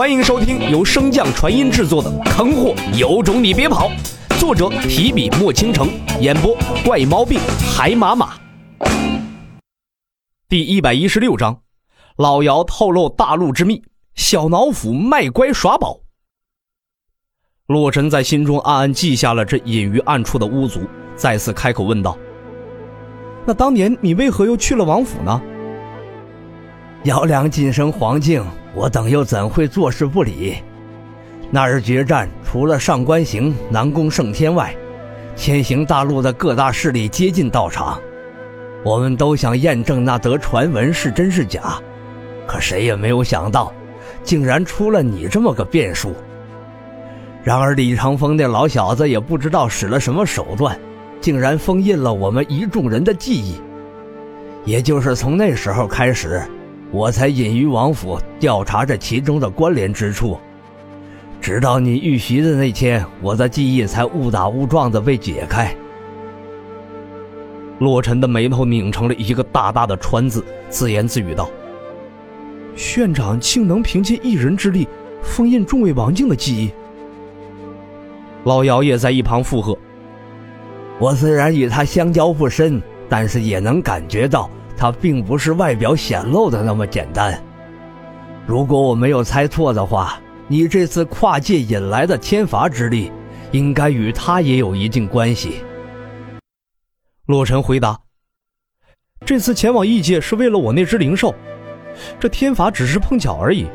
[0.00, 3.90] 欢迎收听由升降传音制作的《坑货有种你别跑》，
[4.40, 5.90] 作者提笔墨倾城，
[6.22, 7.38] 演播怪毛病
[7.70, 8.32] 海马马。
[10.48, 11.60] 第一百一十六章，
[12.16, 13.82] 老姚透露大陆之秘，
[14.14, 16.00] 小脑斧卖乖耍宝。
[17.66, 20.80] 洛尘在心中暗暗记下了这隐于暗处的巫族，
[21.14, 22.16] 再次开口问道
[23.44, 25.38] ：“那当年你为何又去了王府呢？”
[27.04, 28.44] 姚良晋升黄境，
[28.74, 30.56] 我等又怎会坐视不理？
[31.50, 34.74] 那日决战，除了上官行、南宫胜天外，
[35.34, 37.98] 天行大陆的各大势力接近到场。
[38.84, 41.80] 我们都想验证那则传闻是真是假，
[42.46, 43.72] 可谁也没有想到，
[44.22, 46.14] 竟然出了你这么个变数。
[47.42, 50.78] 然而李长风那老小子也不知道使了什么手段，
[51.18, 53.58] 竟然封印了我们一众人的记忆。
[54.66, 56.42] 也就是从那时候开始。
[56.92, 60.36] 我才隐于王府调查这其中的关联之处，
[61.40, 65.72] 直到你遇袭的那天，我的记忆才误打误撞的被解开。
[67.78, 71.48] 洛尘的眉头拧成了一个大大的川字，自言自语道
[72.96, 74.86] ：“院长竟能凭借一人之力
[75.22, 76.70] 封印众位王境的记忆。”
[78.44, 79.78] 老姚也在一旁附和
[80.98, 87.38] ：“我虽然与他相交不深，但是也能感觉到。”他并不是外表显露的那么简单。
[88.46, 93.12] 如果我没有猜错的话，你这次跨界引来的天罚之力，
[93.52, 95.62] 应该与他也有一定关系。
[97.26, 98.00] 洛尘回答
[99.26, 101.34] ：“这次前往异界是为了我那只灵兽，
[102.18, 103.66] 这天罚只是碰巧而已。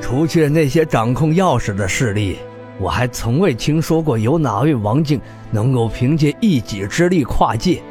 [0.00, 2.38] 除去那些掌控钥匙的势力，
[2.80, 7.82] 我还从未听说过有哪位王境能够凭借一己之力跨界。”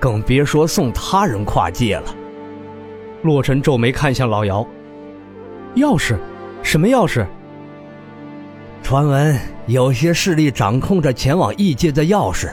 [0.00, 2.16] 更别说送他人跨界了。
[3.22, 4.66] 洛尘皱眉看向老姚
[5.76, 6.16] ：“钥匙？
[6.62, 7.24] 什么钥匙？”
[8.82, 12.48] 传闻有些势力掌控着前往异界的钥匙，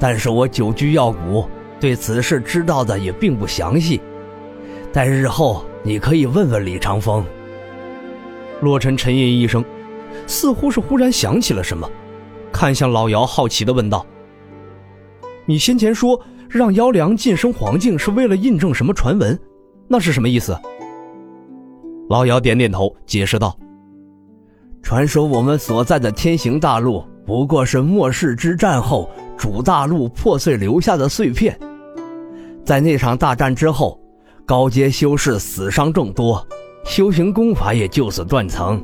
[0.00, 1.46] 但是我久居药谷，
[1.78, 4.00] 对此事知道的也并不详细。
[4.90, 7.22] 待日后你可以问问李长风。
[8.62, 9.62] 洛尘沉吟一声，
[10.26, 11.88] 似乎是忽然想起了什么，
[12.50, 14.04] 看向老姚，好奇的问道
[15.44, 19.38] ：“你先前说？”让妖良晋升黄境是为了印证什么传闻？
[19.86, 20.56] 那是什么意思？
[22.08, 23.54] 老姚点点头，解释道
[24.82, 31.58] ：“传说我们所在的天行大陆不过是末世之战后主大陆破碎留下的碎片。
[32.64, 34.00] 在那场大战之后，
[34.46, 36.46] 高阶修士死伤众多，
[36.84, 38.82] 修行功法也就此断层。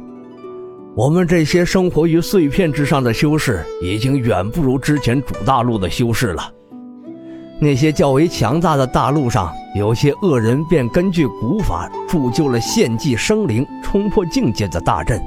[0.95, 6.51] 我们这些生活于碎片之上的修士，已经远不如之前主大陆的修士了。”
[7.61, 15.23] 那些较为强大的大陆上，有些恶人便根据古法铸就了献祭生灵、冲破境界的大阵。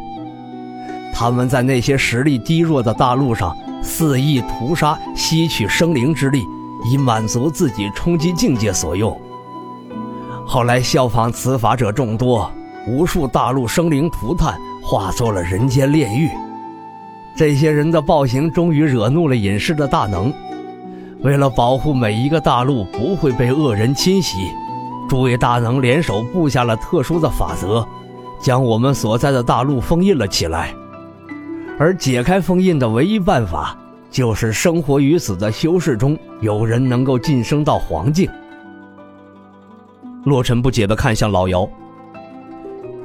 [1.14, 6.44] 他们在那些实力低弱的大陆上肆意屠杀，吸取生灵之力，
[6.92, 9.20] 以满足自己冲击境界所用。
[10.46, 12.52] 后来效仿此法者众多，
[12.88, 16.30] 无数大陆生灵涂炭，化作了人间炼狱。
[17.36, 20.32] 这些人的暴行终于惹怒了隐士的大能。
[21.22, 24.38] 为了保护每一个大陆不会被恶人侵袭，
[25.10, 27.86] 诸位大能联手布下了特殊的法则，
[28.40, 30.74] 将我们所在的大陆封印了起来。
[31.80, 33.76] 而解开封印的唯一办法，
[34.12, 38.30] 就是生活于此的修士中有人能够晋升到黄境。
[40.24, 41.68] 洛尘不解地看向老姚。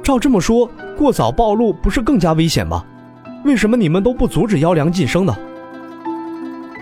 [0.03, 2.83] 照这么说，过早暴露不是更加危险吗？
[3.43, 5.35] 为什么你们都不阻止妖良晋升呢？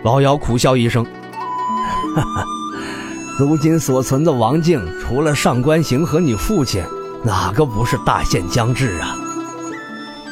[0.04, 1.06] 老姚苦笑一声。
[2.16, 2.46] 哈哈，
[3.40, 6.84] 如今所存的王境，除了上官行和你父亲，
[7.24, 9.16] 哪个不是大限将至啊？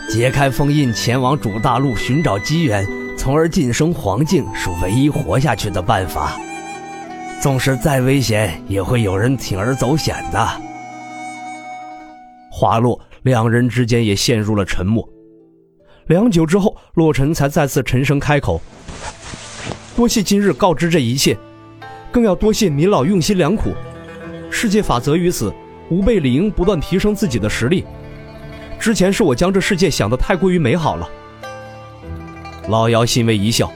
[0.10, 2.86] 解开封印，前往主大陆寻找机缘，
[3.18, 6.38] 从而晋升黄境，是唯一活下去的办法。
[7.42, 10.48] 纵使再危险，也会有人铤而走险的。
[12.52, 15.08] 话落，两人之间也陷入了沉默。
[16.08, 18.60] 良久之后，洛尘才再次沉声开口
[19.96, 21.38] ：“多谢今日告知这一切。”
[22.12, 23.74] 更要多谢您老用心良苦，
[24.50, 25.54] 世界法则于此，
[25.90, 27.86] 吾辈理应不断提升自己的实力。
[28.80, 31.10] 之前是我将这世界想得太过于美好了。
[32.68, 33.72] 老姚欣慰一笑，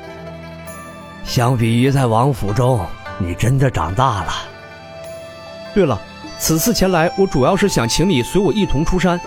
[1.23, 2.79] 相比于在王府中，
[3.19, 4.33] 你真的长大了。
[5.73, 5.99] 对了，
[6.39, 9.19] 此次前来，我主要是想请你随我一同出山。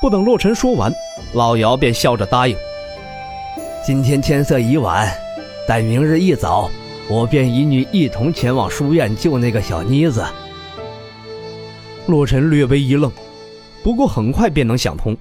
[0.00, 0.92] 不等洛尘说完，
[1.32, 2.56] 老姚便笑着答应。
[3.84, 5.10] 今天天色已晚，
[5.66, 6.68] 待明日一早。
[7.08, 10.24] 我便与你一同前往书院救那个小妮子。
[12.06, 13.10] 洛尘略微一愣，
[13.82, 15.16] 不过很快便能想通。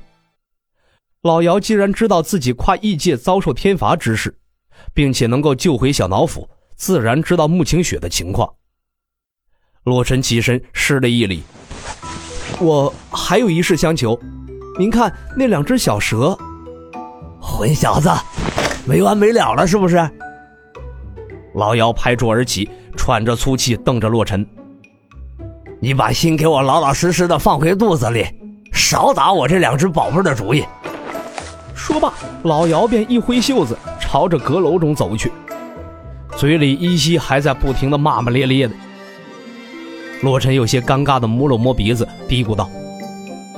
[1.22, 4.36] 老姚既然知道自己跨异界遭受天罚之事，
[4.94, 8.52] 并且能够救回小脑斧，自然知道穆清雪的情况。
[9.84, 11.44] 洛尘起身施了一礼
[12.60, 14.20] ：“我还有一事相求，
[14.80, 16.36] 您看那两只小蛇。”
[17.40, 18.10] 混小子，
[18.88, 19.98] 没完没了了是不是？
[21.56, 24.46] 老姚拍桌而起，喘着粗气，瞪着洛尘
[25.80, 28.26] ：“你把心给我老老实实的放回肚子里，
[28.74, 30.66] 少打我这两只宝贝的主意。”
[31.74, 32.14] 说罢，
[32.44, 35.32] 老姚便一挥袖子，朝着阁楼中走去，
[36.36, 38.74] 嘴里依稀还在不停的骂骂咧咧的。
[40.22, 42.70] 洛尘有些尴尬的摸了摸鼻子，嘀咕道：“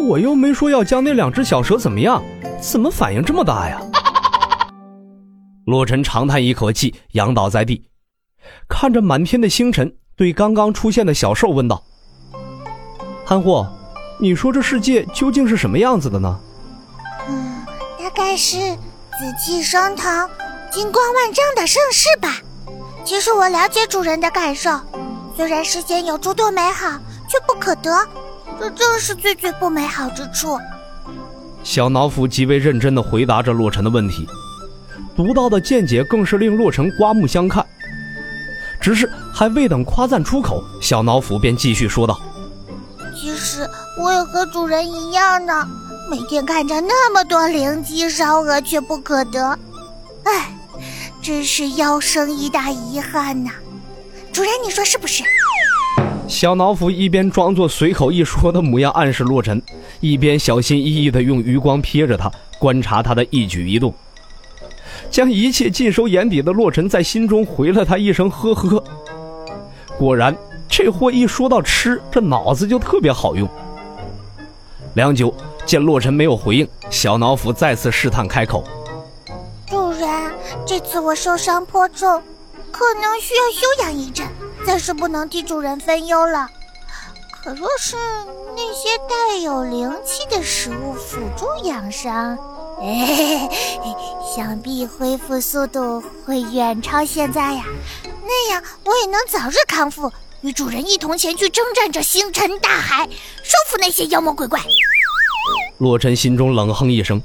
[0.08, 2.22] 我又没说要将那两只小蛇怎么样，
[2.60, 3.82] 怎么反应这么大呀？”
[5.68, 7.90] 洛尘长叹一口气，仰倒在地，
[8.69, 11.84] 看着满天的星辰，对刚刚出现的小兽问道
[13.28, 13.68] ：“憨货，
[14.18, 16.40] 你说这世界究竟是什么样子的呢？”
[17.28, 17.66] 嗯，
[18.00, 20.30] 大概是紫气升腾、
[20.72, 22.38] 金光万丈的盛世吧。
[23.04, 24.72] 其实我了解主人的感受。
[25.36, 26.98] 虽然世间有诸多美好，
[27.30, 28.08] 却不可得，
[28.58, 30.58] 这正是最最不美好之处。
[31.62, 34.25] 小脑斧极为认真地回答着洛尘的问题，
[35.18, 37.66] 独到的见解更是令洛尘刮目相看。
[38.80, 42.22] 只是还未等夸赞出口，小脑斧便继续说道
[43.19, 43.68] ：“其实
[44.00, 45.68] 我也和主人一样呢，
[46.12, 49.58] 每天看着那么多灵机烧鹅，却不可得，
[50.24, 50.56] 唉，
[51.19, 53.50] 真是妖生一大遗憾呐。”
[54.31, 55.24] 主人，你说是不是？
[56.28, 59.60] 小脑斧一边装作随口一说的模样暗示洛尘，
[60.00, 63.92] 一边小心翼翼地用余光瞥着他，观察他的一举一动。
[65.10, 68.84] 将一切尽收眼底的洛尘在心中回了他一声呵呵。
[69.98, 70.36] 果然，
[70.70, 73.48] 这货一说到吃，这脑子就特别好用。
[74.94, 75.34] 良久，
[75.66, 78.64] 见洛尘没有回应，小脑斧再次试探开口
[79.70, 80.10] ：“主人，
[80.66, 82.22] 这次我受伤颇重。”
[82.70, 84.28] 可能需要休养一阵，
[84.64, 86.48] 暂时不能替主人分忧了。
[87.32, 87.96] 可若是
[88.56, 92.38] 那些带有灵气的食物辅助养伤，
[94.36, 97.64] 想必恢复速度会远超现在呀。
[98.24, 104.60] 那样我也能早日康复，与主人一同前去征战这星辰大海，收服那些妖魔鬼怪。
[105.80, 107.22] 洛尘心中冷哼一声。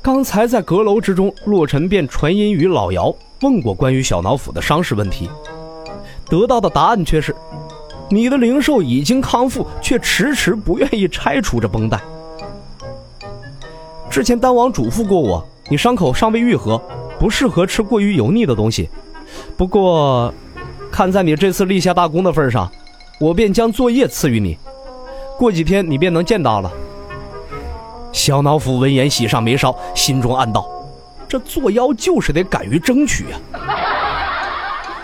[0.00, 5.28] 刚才在阁楼之中，洛尘便传音于老姚，问过关于小脑斧的伤势问题，
[6.28, 7.34] 得到的答案却是：
[8.10, 12.00] 你的灵兽已经康复，却迟迟不愿意拆除这绷带。
[14.14, 16.80] 之前丹王嘱咐过我，你伤口尚未愈合，
[17.18, 18.88] 不适合吃过于油腻的东西。
[19.56, 20.32] 不过，
[20.88, 22.70] 看在你这次立下大功的份上，
[23.18, 24.56] 我便将作业赐予你，
[25.36, 26.70] 过几天你便能见到了。
[28.12, 30.64] 小脑斧闻言喜上眉梢，心中暗道
[31.26, 33.40] ：“这作妖就是得敢于争取呀！”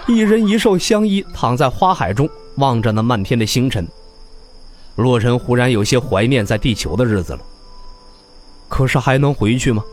[0.07, 3.85] 一人一兽相依，躺在花海中，望着那漫天的星辰。
[4.95, 7.41] 洛尘忽然有些怀念在地球的日子了。
[8.81, 9.85] 可是还能回去吗？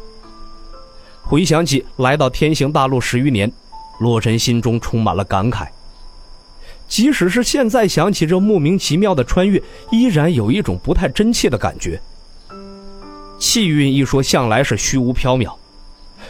[1.22, 3.52] 回想起来到天行大陆十余年，
[4.00, 5.68] 洛尘心中充满了感慨。
[6.88, 9.62] 即使是现在想起这莫名其妙的穿越，
[9.92, 12.02] 依然有一种不太真切的感觉。
[13.38, 15.54] 气运一说向来是虚无缥缈，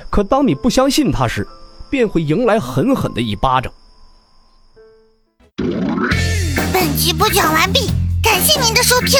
[0.09, 1.47] 可当你不相信它时，
[1.91, 3.71] 便会迎来狠狠的一巴掌。
[6.73, 7.91] 本集播讲完毕，
[8.23, 9.19] 感谢您的收听。